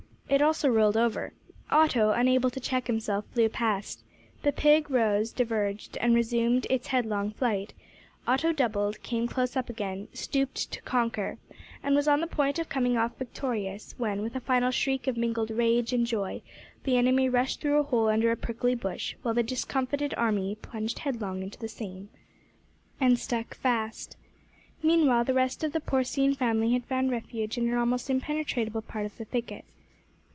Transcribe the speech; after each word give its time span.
It 0.31 0.41
also 0.41 0.69
rolled 0.69 0.95
over. 0.95 1.33
Otto, 1.69 2.11
unable 2.11 2.49
to 2.51 2.61
check 2.61 2.87
himself, 2.87 3.25
flew 3.33 3.49
past. 3.49 4.01
The 4.43 4.53
pig 4.53 4.89
rose, 4.89 5.33
diverged, 5.33 5.97
and 5.97 6.15
resumed 6.15 6.65
its 6.69 6.87
headlong 6.87 7.31
flight. 7.31 7.73
Otto 8.25 8.53
doubled, 8.53 9.03
came 9.03 9.27
close 9.27 9.57
up 9.57 9.69
again, 9.69 10.07
"stooped 10.13 10.71
to 10.71 10.81
conquer," 10.83 11.37
and 11.83 11.97
was 11.97 12.07
on 12.07 12.21
the 12.21 12.27
point 12.27 12.59
of 12.59 12.69
coming 12.69 12.95
off 12.95 13.17
victorious, 13.17 13.93
when, 13.97 14.21
with 14.21 14.33
a 14.33 14.39
final 14.39 14.71
shriek 14.71 15.05
of 15.05 15.17
mingled 15.17 15.49
rage 15.51 15.91
and 15.91 16.07
joy, 16.07 16.41
the 16.85 16.95
enemy 16.95 17.27
rushed 17.27 17.59
through 17.59 17.79
a 17.79 17.83
hole 17.83 18.07
under 18.07 18.31
a 18.31 18.37
prickly 18.37 18.73
bush, 18.73 19.15
while 19.23 19.33
the 19.33 19.43
discomfited 19.43 20.13
army 20.15 20.55
plunged 20.55 20.99
headlong 20.99 21.43
into 21.43 21.59
the 21.59 21.67
same, 21.67 22.07
and 23.01 23.19
stuck 23.19 23.53
fast. 23.53 24.15
Meanwhile 24.81 25.25
the 25.25 25.33
rest 25.33 25.61
of 25.61 25.73
the 25.73 25.81
porcine 25.81 26.35
family 26.35 26.71
had 26.71 26.85
found 26.85 27.11
refuge 27.11 27.57
in 27.57 27.67
an 27.67 27.75
almost 27.77 28.09
impenetrable 28.09 28.81
part 28.81 29.05
of 29.05 29.17
the 29.17 29.25
thicket. 29.25 29.65